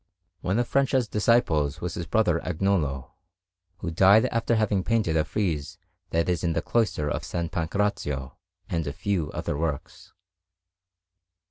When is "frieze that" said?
5.23-6.27